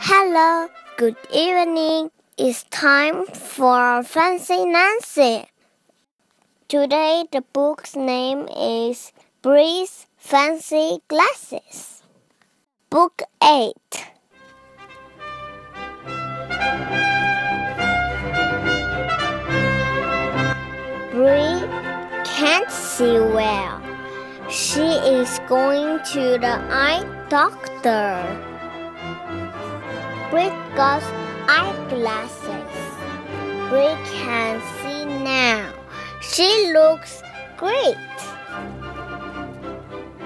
[0.00, 2.12] Hello, good evening.
[2.36, 5.48] It's time for Fancy Nancy.
[6.68, 9.12] Today the book's name is
[9.42, 12.04] Bree's Fancy Glasses.
[12.90, 13.74] Book 8.
[21.10, 21.58] Bree
[22.24, 23.82] can't see well.
[24.48, 28.48] She is going to the eye doctor.
[30.30, 31.02] Bree got
[31.48, 32.74] eyeglasses.
[33.70, 35.72] Bree can see now.
[36.20, 37.22] She looks
[37.56, 37.96] great.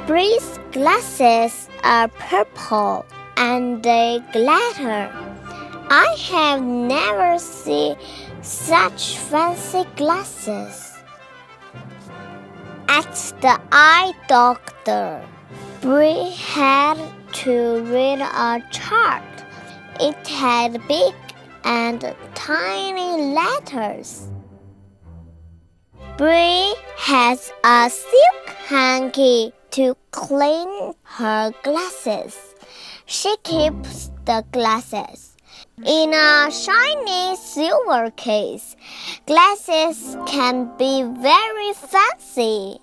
[0.06, 3.06] Bree's glasses are purple
[3.36, 5.08] and they glitter.
[5.88, 7.96] I have never seen
[8.42, 10.92] such fancy glasses.
[12.88, 15.22] At the eye doctor,
[15.80, 16.98] Bree had
[17.44, 19.31] to read a chart.
[20.04, 21.14] It had big
[21.62, 24.26] and tiny letters.
[26.18, 32.36] Bree has a silk hanky to clean her glasses.
[33.06, 35.36] She keeps the glasses
[35.86, 38.74] in a shiny silver case.
[39.26, 42.80] Glasses can be very fancy.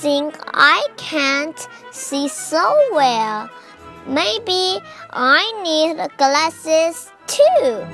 [0.00, 1.58] think I can't
[1.92, 3.48] see so well.
[4.06, 7.84] Maybe I need glasses too.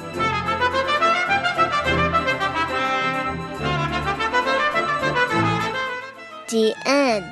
[6.48, 7.24] The end.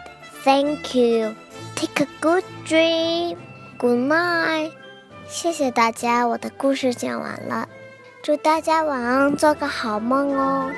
[0.44, 1.36] Thank you.
[1.74, 3.36] Take a good dream.
[3.78, 4.72] Good night.
[5.28, 7.68] 谢谢大家，我的故事讲完了，
[8.22, 10.70] 祝大家晚安，做个好梦哦。